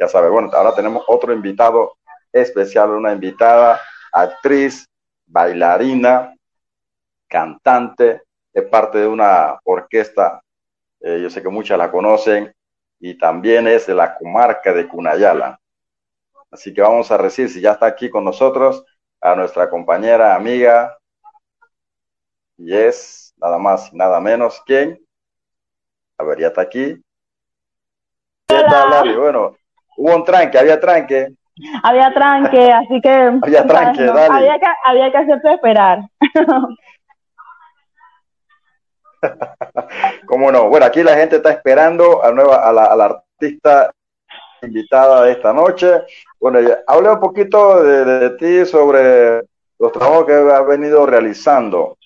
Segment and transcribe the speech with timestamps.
[0.00, 1.98] ya sabes, bueno, ahora tenemos otro invitado
[2.32, 3.78] especial, una invitada,
[4.10, 4.86] actriz,
[5.26, 6.34] bailarina,
[7.28, 10.40] cantante, es parte de una orquesta,
[11.00, 12.50] eh, yo sé que muchas la conocen,
[12.98, 15.60] y también es de la comarca de Cunayala.
[16.50, 18.82] Así que vamos a recibir, si ya está aquí con nosotros,
[19.20, 20.96] a nuestra compañera, amiga,
[22.56, 24.98] y es nada más y nada menos ¿quién?
[26.16, 27.02] a ver, ya está aquí.
[28.46, 29.16] ¿Qué tal, Larry?
[29.16, 29.56] Bueno,
[30.00, 31.34] hubo un tranque, había tranque.
[31.82, 33.38] Había tranque, así que...
[33.42, 34.34] había tranque, dale.
[34.34, 35.98] Había que, había que hacerte esperar.
[40.26, 40.70] ¿Cómo no?
[40.70, 43.92] Bueno, aquí la gente está esperando a, nueva, a, la, a la artista
[44.62, 46.04] invitada de esta noche.
[46.40, 49.42] Bueno, ya, hable un poquito de, de, ti sobre
[49.78, 51.98] los trabajos que has venido realizando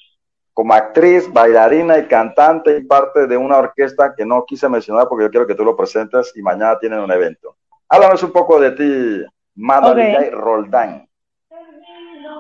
[0.53, 5.25] como actriz, bailarina y cantante y parte de una orquesta que no quise mencionar porque
[5.25, 7.57] yo quiero que tú lo presentes y mañana tienen un evento.
[7.89, 9.25] Háblanos un poco de ti,
[9.57, 10.31] Madalilla okay.
[10.31, 11.07] Roldán.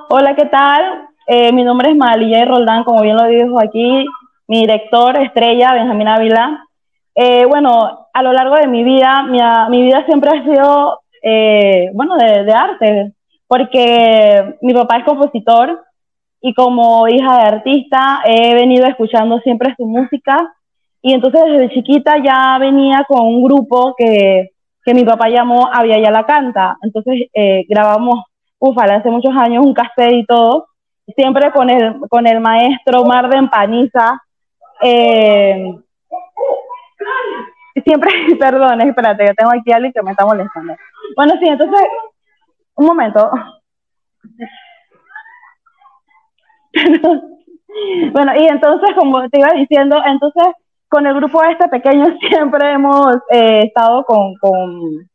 [0.08, 1.08] Hola, ¿qué tal?
[1.26, 4.06] Eh, mi nombre es Madalilla Roldán, como bien lo dijo aquí,
[4.48, 6.66] mi director estrella, Benjamín Ávila.
[7.14, 9.38] Eh, bueno, a lo largo de mi vida, mi,
[9.70, 13.12] mi vida siempre ha sido, eh, bueno, de, de, arte,
[13.46, 15.84] porque mi papá es compositor
[16.40, 20.54] y como hija de artista he venido escuchando siempre su música
[21.00, 24.53] y entonces desde chiquita ya venía con un grupo que,
[24.84, 26.76] que mi papá llamó Avia Ya la Canta.
[26.82, 28.24] Entonces eh, grabamos,
[28.58, 30.68] ufa, hace muchos años un cassette y todo,
[31.16, 34.20] siempre con el, con el maestro Marden Paniza,
[34.82, 35.74] eh,
[37.84, 40.76] siempre, perdón, espérate, yo tengo aquí a alguien que me está molestando.
[41.16, 41.80] Bueno, sí, entonces,
[42.76, 43.30] un momento.
[48.12, 50.44] bueno, y entonces, como te iba diciendo, entonces,
[50.94, 55.08] con el grupo este pequeño siempre hemos eh, estado con, con,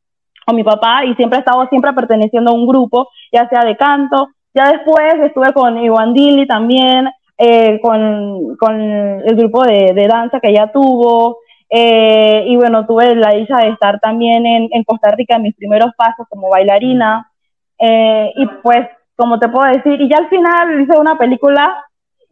[0.45, 3.77] con mi papá y siempre he estado siempre perteneciendo a un grupo, ya sea de
[3.77, 7.07] canto, ya después estuve con Iwan Dili también,
[7.37, 11.37] eh, con, con, el grupo de, de, danza que ella tuvo.
[11.69, 15.55] Eh, y bueno, tuve la dicha de estar también en, en, Costa Rica en mis
[15.55, 17.31] primeros pasos como bailarina.
[17.79, 18.85] Eh, y pues,
[19.15, 21.85] como te puedo decir, y ya al final hice una película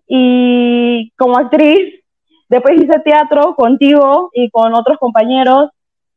[0.06, 1.98] y como actriz,
[2.50, 5.70] después hice teatro contigo y con otros compañeros.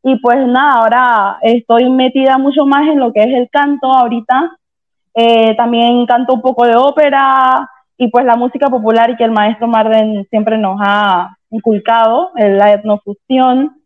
[0.03, 4.57] Y pues nada, ahora estoy metida mucho más en lo que es el canto ahorita.
[5.15, 7.69] Eh, también canto un poco de ópera,
[8.01, 12.73] y pues la música popular y que el maestro Marden siempre nos ha inculcado, la
[12.73, 13.77] etnofusión.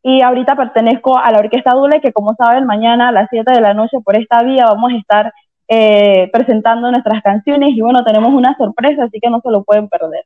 [0.00, 3.60] Y ahorita pertenezco a la Orquesta Dule, que como saben, mañana a las 7 de
[3.60, 5.32] la noche por esta vía vamos a estar
[5.66, 9.88] eh, presentando nuestras canciones y bueno, tenemos una sorpresa, así que no se lo pueden
[9.88, 10.24] perder.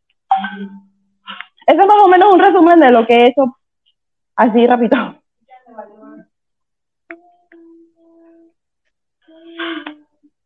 [1.68, 3.58] Ese es más o menos un resumen de lo que he hecho,
[4.36, 5.20] así rápido.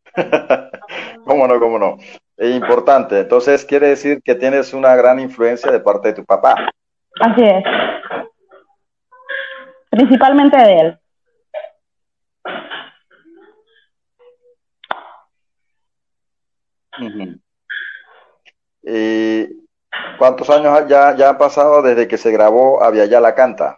[1.25, 1.59] ¿Cómo no?
[1.61, 1.97] ¿Cómo no?
[2.35, 3.21] Es importante.
[3.21, 6.55] Entonces, quiere decir que tienes una gran influencia de parte de tu papá.
[7.21, 7.63] Así es.
[9.91, 10.99] Principalmente de él.
[16.99, 17.39] Uh -huh.
[18.85, 19.62] ¿Y
[20.17, 23.77] cuántos años ya, ya han pasado desde que se grabó Había ya la canta?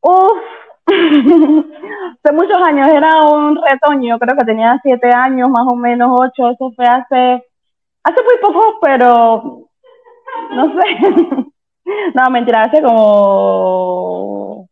[0.00, 0.38] Uf,
[0.86, 6.50] hace muchos años, era un retoño, creo que tenía siete años, más o menos ocho,
[6.50, 7.44] eso fue hace,
[8.04, 9.68] hace muy poco, pero
[10.50, 11.52] no sé,
[12.14, 14.68] no, mentira, hace como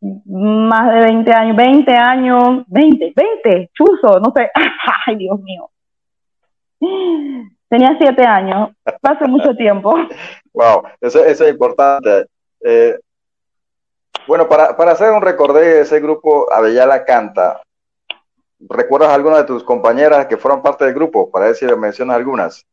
[0.00, 4.50] más de 20 años, 20 años, 20, 20, chuzo, no sé,
[5.06, 5.68] ay Dios mío.
[7.68, 8.70] Tenía siete años,
[9.02, 9.94] hace mucho tiempo.
[10.54, 12.26] Wow, eso, eso es importante.
[12.64, 12.98] Eh,
[14.26, 17.60] bueno, para, para hacer un recordé de ese grupo Avellala Canta,
[18.58, 21.30] ¿recuerdas alguna de tus compañeras que fueron parte del grupo?
[21.30, 22.66] Para ver si mencionas algunas.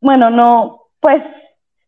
[0.00, 1.20] Bueno, no, pues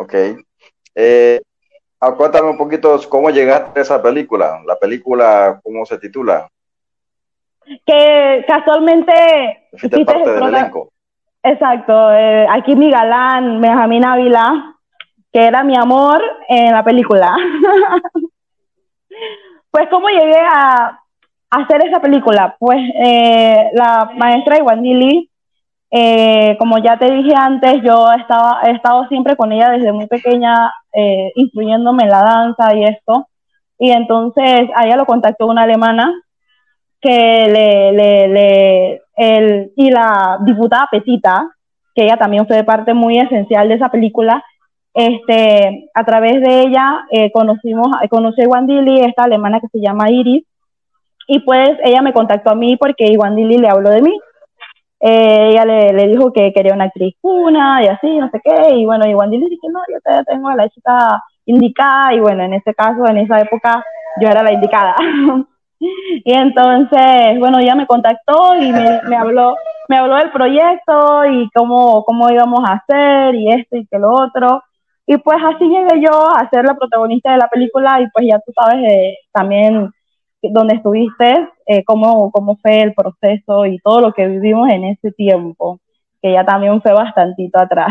[0.03, 0.15] Ok.
[0.95, 1.41] Eh,
[2.05, 4.61] Ah, cuéntame un poquito cómo llegaste a esa película.
[4.67, 6.49] La película, ¿cómo se titula?
[7.87, 9.69] Que casualmente...
[9.79, 10.91] Fuiste parte del elenco.
[11.45, 12.13] Exacto.
[12.13, 14.75] Eh, aquí mi galán, Benjamín Ávila,
[15.33, 17.37] que era mi amor en la película.
[19.71, 20.99] pues, ¿cómo llegué a,
[21.51, 22.57] hacer esa película?
[22.59, 25.31] Pues, eh, la maestra Iwandili
[25.95, 30.07] eh, como ya te dije antes, yo estaba, he estado siempre con ella desde muy
[30.07, 33.29] pequeña, eh, en la danza y esto.
[33.79, 36.11] Y entonces a ella lo contactó una alemana
[36.99, 41.47] que le, le, le el, y la diputada Petita,
[41.95, 44.43] que ella también fue parte muy esencial de esa película,
[44.95, 50.11] este, a través de ella eh, conocimos, conocí a Wandili, esta alemana que se llama
[50.11, 50.45] Iris,
[51.27, 54.19] y pues ella me contactó a mí porque Wandili le habló de mí
[55.05, 58.77] eh, ella le, le, dijo que quería una actriz cuna y así, no sé qué,
[58.77, 62.21] y bueno, y Wandy le que no, yo te tengo a la chica indicada, y
[62.21, 63.85] bueno, en ese caso, en esa época,
[64.21, 64.95] yo era la indicada.
[65.81, 69.57] y entonces, bueno, ella me contactó y me, me, habló,
[69.89, 74.13] me habló del proyecto y cómo, cómo íbamos a hacer y esto y que lo
[74.13, 74.63] otro.
[75.05, 78.39] Y pues así llegué yo a ser la protagonista de la película y pues ya
[78.39, 79.91] tú sabes, eh, también
[80.43, 85.13] donde estuviste, eh, cómo, cómo fue el proceso y todo lo que vivimos en ese
[85.13, 85.79] tiempo,
[86.21, 87.91] que ya también fue bastantito atrás.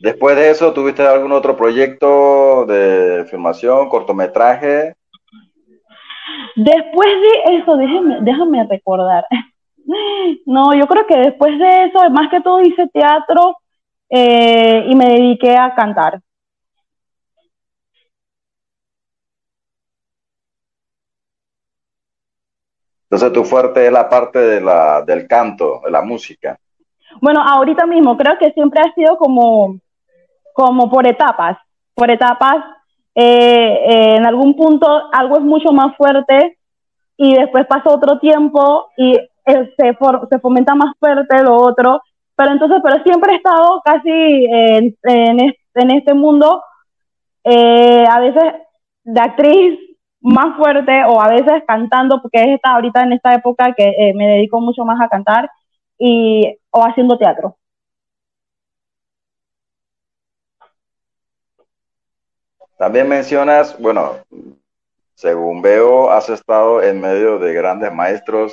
[0.00, 4.96] Después de eso, ¿tuviste algún otro proyecto de filmación, cortometraje?
[6.56, 9.24] Después de eso, déjame, déjame recordar.
[10.46, 13.56] No, yo creo que después de eso, más que todo hice teatro,
[14.14, 16.20] eh, y me dediqué a cantar.
[23.04, 26.58] Entonces tu fuerte es la parte de la, del canto, de la música.
[27.22, 29.78] Bueno, ahorita mismo creo que siempre ha sido como,
[30.52, 31.56] como por etapas,
[31.94, 32.64] por etapas.
[33.14, 36.58] Eh, eh, en algún punto algo es mucho más fuerte
[37.16, 39.72] y después pasa otro tiempo y se,
[40.30, 42.02] se fomenta más fuerte lo otro
[42.42, 46.60] pero entonces, pero siempre he estado casi en, en, este mundo,
[47.44, 48.42] eh, a veces
[49.04, 49.78] de actriz
[50.20, 54.12] más fuerte o a veces cantando, porque es esta, ahorita en esta época que eh,
[54.14, 55.48] me dedico mucho más a cantar
[55.96, 57.56] y, o haciendo teatro.
[62.76, 64.16] También mencionas, bueno,
[65.14, 68.52] según veo, has estado en medio de grandes maestros,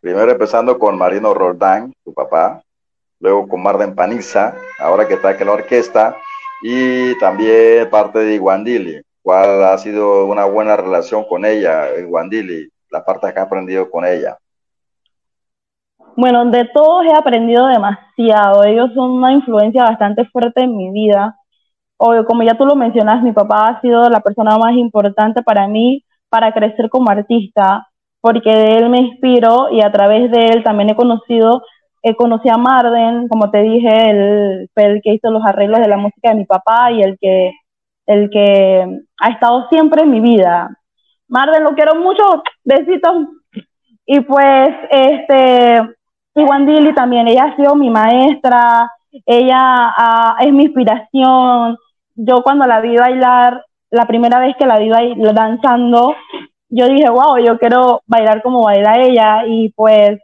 [0.00, 2.62] primero empezando con Marino Roldán, tu papá,
[3.20, 6.16] luego con Marden Paniza, ahora que está aquí la orquesta,
[6.62, 9.02] y también parte de Iguandili.
[9.22, 12.68] ¿Cuál ha sido una buena relación con ella, Iguandili?
[12.90, 14.38] La parte que ha aprendido con ella.
[16.16, 18.64] Bueno, de todos he aprendido demasiado.
[18.64, 21.36] Ellos son una influencia bastante fuerte en mi vida.
[21.98, 25.66] O, como ya tú lo mencionas, mi papá ha sido la persona más importante para
[25.66, 27.86] mí para crecer como artista,
[28.20, 31.62] porque de él me inspiro y a través de él también he conocido
[32.06, 35.88] eh, conocí a Marden, como te dije, él fue el que hizo los arreglos de
[35.88, 37.50] la música de mi papá y el que,
[38.06, 40.70] el que ha estado siempre en mi vida.
[41.26, 43.26] Marden, lo quiero mucho, besitos.
[44.06, 45.80] Y pues, este,
[46.36, 48.88] y Wandili también, ella ha sido mi maestra,
[49.26, 51.76] ella ah, es mi inspiración.
[52.14, 54.90] Yo cuando la vi bailar, la primera vez que la vi
[55.34, 56.14] danzando,
[56.68, 59.42] yo dije, wow, yo quiero bailar como baila ella.
[59.44, 60.20] Y pues,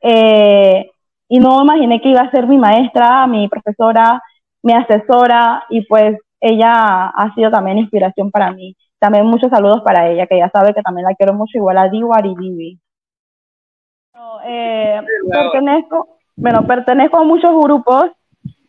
[0.00, 0.90] eh,
[1.28, 4.22] y no imaginé que iba a ser mi maestra, mi profesora,
[4.62, 8.76] mi asesora y pues ella ha sido también inspiración para mí.
[8.98, 11.88] También muchos saludos para ella, que ya sabe que también la quiero mucho, igual a
[11.88, 12.80] Diwar y Divi.
[14.46, 15.00] Eh,
[15.30, 18.10] pertenezco, bueno, pertenezco a muchos grupos,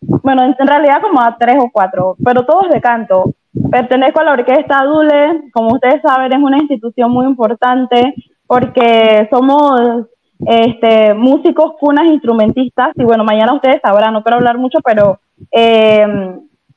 [0.01, 3.33] bueno, en, realidad como a tres o cuatro, pero todos de canto.
[3.71, 8.13] Pertenezco a la Orquesta Dule, como ustedes saben, es una institución muy importante
[8.47, 10.07] porque somos
[10.45, 15.19] este, músicos, cunas, instrumentistas, y bueno, mañana ustedes sabrán, no quiero hablar mucho, pero
[15.51, 16.05] eh,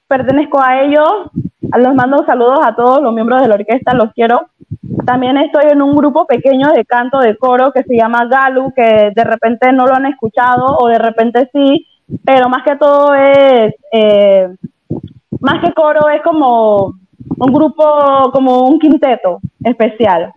[0.06, 4.48] pertenezco a ellos, los mando saludos a todos los miembros de la orquesta, los quiero.
[5.04, 9.12] También estoy en un grupo pequeño de canto de coro que se llama Galu, que
[9.14, 11.86] de repente no lo han escuchado o de repente sí,
[12.24, 14.48] pero más que todo es, eh,
[15.40, 16.94] más que coro es como
[17.38, 20.32] un grupo, como un quinteto especial.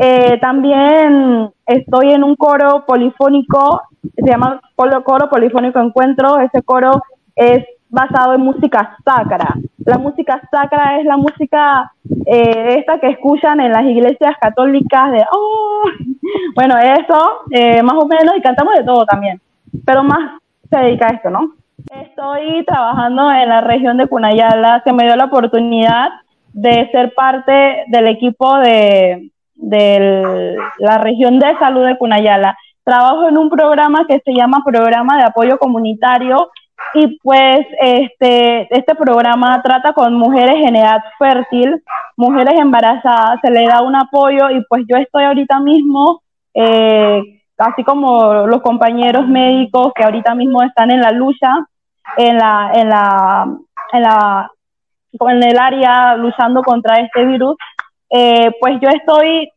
[0.00, 3.82] Eh, también estoy en un coro polifónico,
[4.14, 6.38] se llama Coro Polifónico Encuentro.
[6.38, 7.02] Ese coro
[7.34, 9.56] es basado en música sacra.
[9.84, 11.90] La música sacra es la música
[12.26, 15.82] eh, esta que escuchan en las iglesias católicas de, oh,
[16.54, 19.40] bueno, eso, eh, más o menos, y cantamos de todo también.
[19.84, 20.38] pero más
[20.70, 21.54] se dedica a esto, ¿no?
[21.90, 26.10] Estoy trabajando en la región de Cunayala, se me dio la oportunidad
[26.52, 32.56] de ser parte del equipo de, de la región de salud de Cunayala.
[32.84, 36.50] Trabajo en un programa que se llama Programa de Apoyo Comunitario
[36.94, 41.82] y pues este, este programa trata con mujeres en edad fértil,
[42.16, 46.22] mujeres embarazadas, se le da un apoyo y pues yo estoy ahorita mismo,
[46.54, 47.20] eh,
[47.58, 51.52] así como los compañeros médicos que ahorita mismo están en la lucha,
[52.16, 53.46] en la, en la,
[53.92, 54.50] en la,
[55.12, 57.56] en el área luchando contra este virus,
[58.10, 59.50] eh, pues yo estoy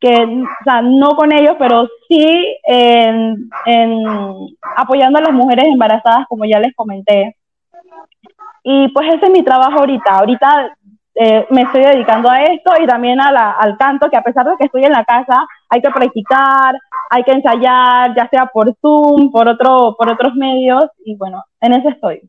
[0.00, 3.50] que, o sea, no con ellos, pero sí en,
[4.76, 7.36] apoyando a las mujeres embarazadas, como ya les comenté.
[8.62, 10.18] Y pues ese es mi trabajo ahorita.
[10.18, 10.76] Ahorita
[11.14, 14.44] eh, me estoy dedicando a esto y también a la, al canto, que a pesar
[14.46, 16.74] de que estoy en la casa, hay que practicar,
[17.10, 21.74] hay que ensayar, ya sea por Zoom, por, otro, por otros medios, y bueno, en
[21.74, 22.28] eso estoy.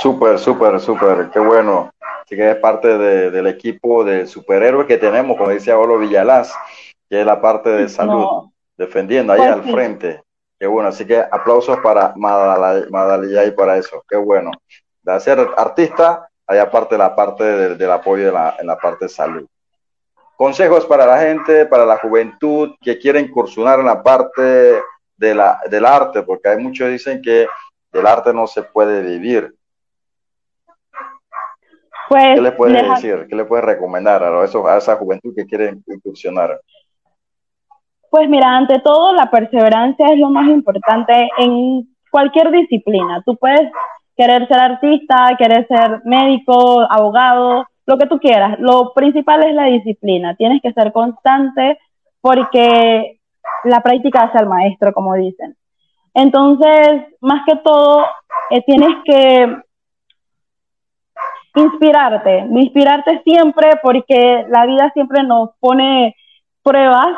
[0.00, 1.90] Súper, súper, súper, qué bueno.
[2.22, 6.52] Así que es parte del equipo de superhéroes que tenemos, como decía Olo Villalaz,
[7.08, 10.22] que es la parte de salud, defendiendo ahí pues al frente.
[10.58, 14.50] Qué bueno, así que aplausos para Madalilla y para eso, qué bueno.
[15.02, 19.46] De ser artista, hay aparte la parte del, apoyo en la parte de salud.
[20.36, 24.82] Consejos para la gente, para la juventud que quiere incursionar en la parte
[25.16, 27.46] de la, del arte, porque hay muchos que dicen que
[27.90, 29.55] del arte no se puede vivir.
[32.08, 33.26] Pues, ¿Qué le puede decir?
[33.28, 36.60] ¿Qué le puede recomendar a, eso, a esa juventud que quiere incursionar?
[38.10, 43.22] Pues mira, ante todo la perseverancia es lo más importante en cualquier disciplina.
[43.26, 43.70] Tú puedes
[44.16, 48.58] querer ser artista, querer ser médico, abogado, lo que tú quieras.
[48.58, 50.34] Lo principal es la disciplina.
[50.36, 51.78] Tienes que ser constante
[52.20, 53.20] porque
[53.64, 55.56] la práctica hace al maestro, como dicen.
[56.14, 58.04] Entonces, más que todo,
[58.50, 59.56] eh, tienes que
[61.56, 66.14] inspirarte, inspirarte siempre porque la vida siempre nos pone
[66.62, 67.16] pruebas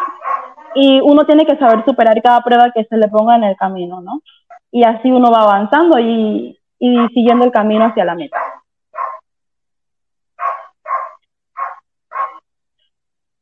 [0.75, 4.00] y uno tiene que saber superar cada prueba que se le ponga en el camino,
[4.00, 4.23] ¿no?
[4.71, 8.38] Y así uno va avanzando y, siguiendo el camino hacia la meta.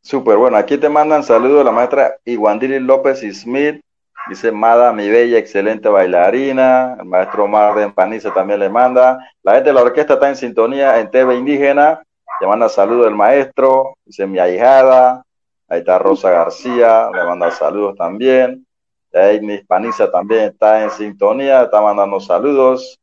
[0.00, 3.80] Súper, bueno, aquí te mandan saludos la maestra Iguandiri López Smith
[4.28, 6.97] Dice Mada, mi bella, excelente bailarina.
[6.99, 9.18] El maestro Omar de Empaniza también le manda.
[9.45, 12.02] La gente de la orquesta está en sintonía en TV Indígena.
[12.40, 13.97] Le manda saludos el maestro.
[14.04, 15.25] Dice mi ahijada.
[15.68, 17.09] Ahí está Rosa García.
[17.12, 18.66] Le manda saludos también.
[19.12, 21.62] Ignis Paniza también está en sintonía.
[21.62, 22.99] Está mandando saludos.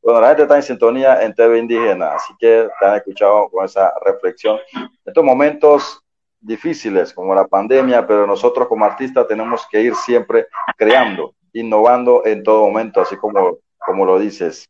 [0.00, 2.14] Bueno, la gente está en sintonía en TV Indígena.
[2.14, 4.58] Así que te han escuchado con esa reflexión.
[4.72, 6.00] En estos momentos
[6.40, 12.42] difíciles como la pandemia, pero nosotros como artistas tenemos que ir siempre creando, innovando en
[12.42, 14.68] todo momento, así como, como lo dices.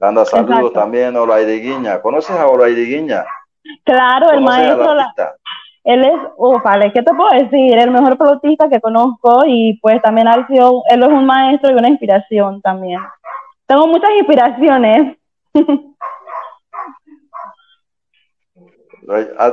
[0.00, 2.02] Anda saludos también a Guiña.
[2.02, 3.24] ¿Conoces a Guiña?
[3.84, 4.96] Claro, el maestro.
[5.84, 6.14] él es,
[6.62, 7.78] vale, ¿qué te puedo decir?
[7.78, 11.74] El mejor flautista que conozco y pues también ha sido, él es un maestro y
[11.74, 13.00] una inspiración también.
[13.66, 15.16] Tengo muchas inspiraciones.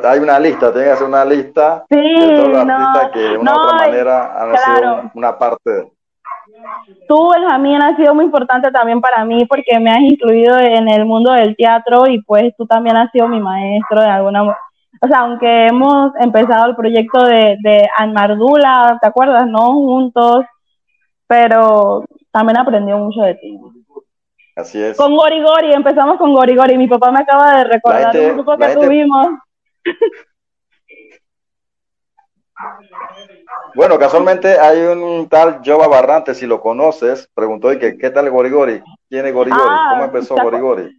[0.04, 3.54] Hay una lista, tiene que hacer una lista de todos los artistas que de una
[3.54, 5.92] u otra manera han sido una parte.
[7.08, 11.06] Tú, Benjamín, has sido muy importante también para mí porque me has incluido en el
[11.06, 14.56] mundo del teatro y pues tú también has sido mi maestro de alguna
[15.04, 19.48] o sea, aunque hemos empezado el proyecto de, de Anmardula, ¿te acuerdas?
[19.48, 19.74] ¿No?
[19.74, 20.46] Juntos,
[21.26, 23.58] pero también aprendió mucho de ti.
[24.56, 24.98] Así es.
[24.98, 26.78] Con Gorigori, empezamos con Gorigori.
[26.78, 29.28] Mi papá me acaba de recordar un grupo que tuvimos.
[33.74, 38.82] Bueno, casualmente hay un tal Jova Barrante, si lo conoces, preguntó que qué tal Gorigori,
[39.10, 40.92] quién es Gorigori, ah, cómo empezó Gorigori.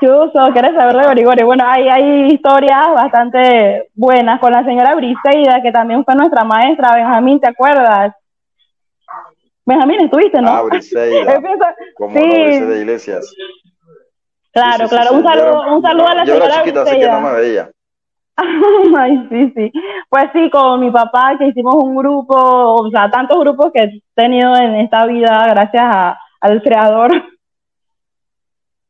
[0.00, 1.42] Chuso, ¿quieres saber de Gorigori?
[1.44, 6.94] Bueno, hay, hay historias bastante buenas con la señora Briseida, que también fue nuestra maestra,
[6.94, 8.14] Benjamín, ¿te acuerdas?
[9.70, 10.48] Benjamín, estuviste, ¿no?
[10.48, 11.40] Ah, Briseida.
[11.94, 12.26] como sí.
[12.26, 13.32] de Iglesias.
[14.52, 15.12] Claro, claro.
[15.12, 17.70] un saludo, un saludo a la señora Yo era chiquita, así que no me veía.
[18.96, 19.72] Ay, sí, sí.
[20.08, 24.02] Pues sí, con mi papá que hicimos un grupo, o sea, tantos grupos que he
[24.14, 27.10] tenido en esta vida gracias a, al creador.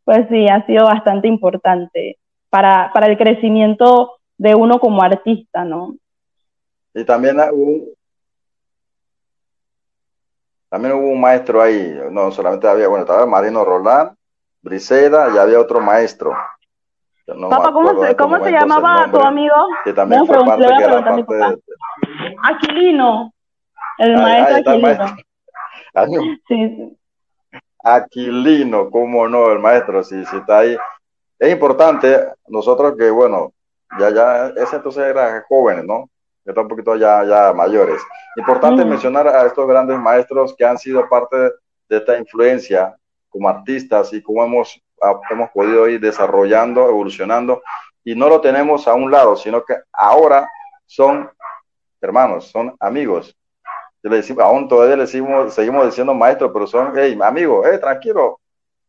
[0.02, 2.18] Pues sí, ha sido bastante importante
[2.48, 5.94] para, para el crecimiento de uno como artista, ¿no?
[6.94, 7.84] Y también hubo,
[10.70, 14.12] también hubo un maestro ahí, no solamente había, bueno, estaba Marino Roland,
[14.62, 16.32] Briseda, y había otro maestro.
[17.26, 19.54] Papá, ¿cómo, se, ¿cómo se llamaba tu amigo?
[19.84, 21.62] Que también fue parte, que era parte de...
[22.42, 23.32] Aquilino.
[23.98, 25.16] El maestro Aquilino.
[26.06, 26.98] Sí, sí.
[27.82, 30.76] Aquilino, cómo no, el maestro, si, si está ahí.
[31.38, 33.52] Es importante, nosotros que, bueno,
[33.98, 36.08] ya, ya, ese entonces era jóvenes, ¿no?
[36.44, 38.00] Está un poquito ya, ya mayores.
[38.36, 42.96] Importante mencionar a estos grandes maestros que han sido parte de esta influencia
[43.28, 44.80] como artistas y cómo hemos,
[45.30, 47.62] hemos podido ir desarrollando, evolucionando,
[48.02, 50.48] y no lo tenemos a un lado, sino que ahora
[50.86, 51.30] son
[52.00, 53.36] hermanos, son amigos.
[54.02, 58.40] le decimos, aún todavía le seguimos, seguimos diciendo maestros, pero son, hey, amigo, hey, tranquilo,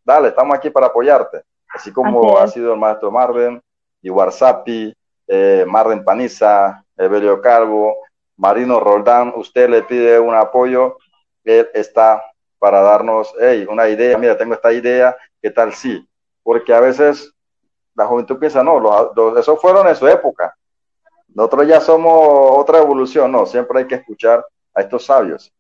[0.04, 1.42] dale, estamos aquí para apoyarte.
[1.74, 3.62] Así como ha sido el maestro Marden,
[4.02, 4.94] y Warsapi,
[5.28, 7.98] eh, Marden Paniza, Evelio Calvo,
[8.38, 10.98] Marino Roldán, usted le pide un apoyo,
[11.44, 12.24] él está
[12.60, 16.08] para darnos hey, una idea, mira, tengo esta idea, ¿qué tal sí?
[16.44, 17.34] Porque a veces
[17.96, 20.56] la juventud piensa, no, los, esos fueron en su época,
[21.34, 25.52] nosotros ya somos otra evolución, no, siempre hay que escuchar a estos sabios,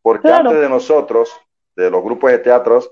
[0.00, 1.30] porque antes de nosotros,
[1.74, 2.90] de los grupos de teatros,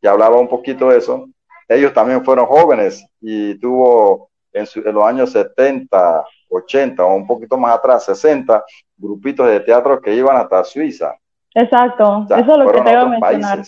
[0.00, 1.26] que hablaba un poquito de eso,
[1.68, 7.74] ellos también fueron jóvenes y tuvo en, los años 70, 80 o un poquito más
[7.74, 8.64] atrás, 60,
[8.96, 11.14] grupitos de teatro que iban hasta Suiza.
[11.54, 13.62] Exacto, eso es lo que te iba a mencionar.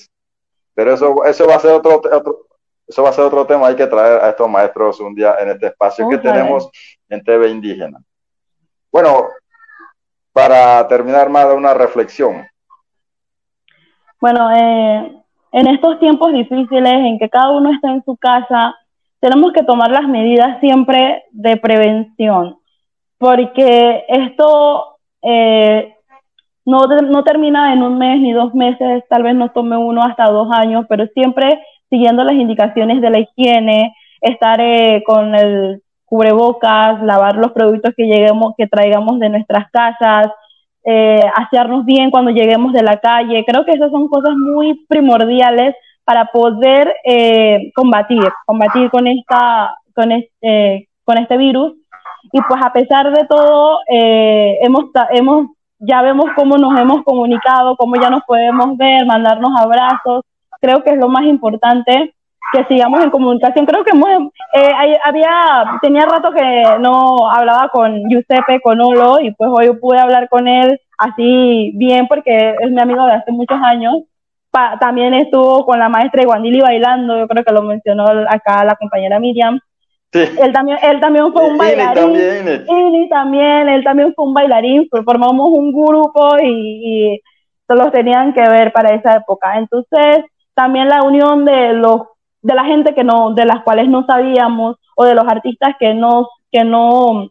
[0.74, 2.00] Pero eso, eso va a ser otro,
[2.86, 5.50] eso va a ser otro tema, hay que traer a estos maestros un día en
[5.50, 6.70] este espacio que tenemos
[7.08, 7.98] en TV Indígena.
[8.90, 9.28] Bueno,
[10.32, 12.46] para terminar más de una reflexión.
[14.20, 15.22] Bueno, eh,
[15.52, 18.74] en estos tiempos difíciles en que cada uno está en su casa,
[19.20, 22.58] tenemos que tomar las medidas siempre de prevención,
[23.22, 25.94] porque esto eh,
[26.64, 30.28] no, no termina en un mes ni dos meses, tal vez nos tome uno hasta
[30.28, 37.00] dos años, pero siempre siguiendo las indicaciones de la higiene, estar eh, con el cubrebocas,
[37.04, 40.26] lavar los productos que lleguemos, que traigamos de nuestras casas,
[40.84, 43.44] eh, hacernos bien cuando lleguemos de la calle.
[43.46, 50.10] Creo que esas son cosas muy primordiales para poder eh, combatir, combatir con esta, con
[50.10, 51.74] este, con este virus.
[52.30, 55.46] Y pues a pesar de todo, eh, hemos, hemos,
[55.78, 60.24] ya vemos cómo nos hemos comunicado, cómo ya nos podemos ver, mandarnos abrazos.
[60.60, 62.14] Creo que es lo más importante
[62.52, 63.66] que sigamos en comunicación.
[63.66, 63.92] Creo que
[64.54, 69.98] eh, había, tenía rato que no hablaba con Giuseppe, con Olo, y pues hoy pude
[69.98, 74.02] hablar con él así bien porque es mi amigo de hace muchos años.
[74.80, 79.18] también estuvo con la maestra Iguandili bailando, yo creo que lo mencionó acá la compañera
[79.18, 79.58] Miriam.
[80.12, 81.94] Él también, él también fue un bailarín.
[81.94, 82.94] También.
[82.94, 84.88] Y también, él también fue un bailarín.
[85.04, 87.22] Formamos un grupo y, y
[87.68, 89.58] los tenían que ver para esa época.
[89.58, 92.02] Entonces, también la unión de los
[92.42, 95.94] de la gente que no, de las cuales no sabíamos, o de los artistas que
[95.94, 97.30] no, que no,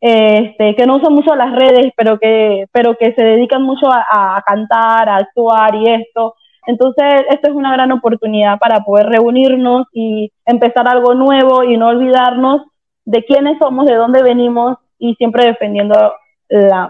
[0.00, 4.42] este, que no usan mucho las redes, pero que, pero que se dedican mucho a,
[4.44, 6.34] cantar, a actuar y esto.
[6.66, 11.88] Entonces, esto es una gran oportunidad para poder reunirnos y empezar algo nuevo y no
[11.88, 12.62] olvidarnos
[13.04, 16.14] de quiénes somos, de dónde venimos y siempre defendiendo
[16.48, 16.88] la,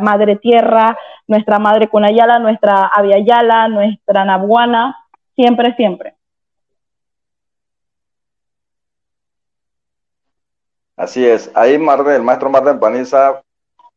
[0.00, 4.96] madre tierra, nuestra madre Cunayala, nuestra Aviala, nuestra Nabuana,
[5.36, 6.14] siempre, siempre.
[10.96, 11.50] Así es.
[11.54, 13.42] Ahí Marden, el maestro Marden Paniza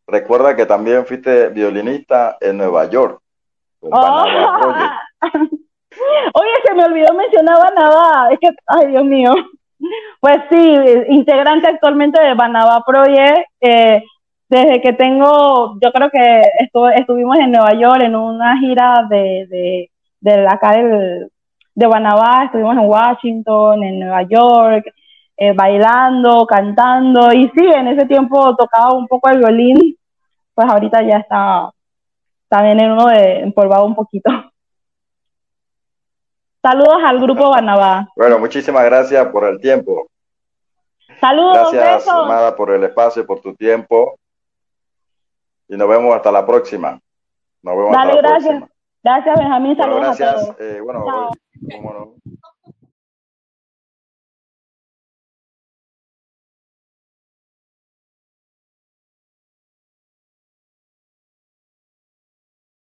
[0.08, 3.22] recuerda que también fuiste violinista en Nueva York.
[3.82, 4.26] Oh.
[6.34, 8.30] Oye, se me olvidó mencionar Banaba.
[8.32, 9.34] Es que, ay, Dios mío.
[10.20, 10.76] Pues sí,
[11.10, 13.48] integrante actualmente de Banaba Project.
[13.62, 14.04] Eh,
[14.50, 16.42] desde que tengo, yo creo que
[16.96, 21.30] estuvimos en Nueva York en una gira de, de, de acá del,
[21.78, 24.86] de Banaba, estuvimos en Washington, en Nueva York,
[25.38, 29.96] eh, bailando, cantando, y sí, en ese tiempo tocaba un poco el violín,
[30.56, 31.70] pues ahorita ya está
[32.48, 34.30] también en uno de empolvado un poquito.
[36.62, 38.08] Saludos al grupo Banabá.
[38.16, 40.10] Bueno, muchísimas gracias por el tiempo.
[41.22, 41.72] Saludos.
[41.72, 44.20] Gracias, Amada, por el espacio, por tu tiempo.
[45.68, 47.00] Y nos vemos hasta la próxima.
[47.62, 48.58] Nos vemos Dale, hasta la gracias.
[48.58, 48.78] Próxima.
[49.04, 49.78] Gracias, Benjamín.
[49.78, 50.30] Saludos gracias.
[50.30, 50.56] A todos.
[50.60, 52.16] Eh, bueno,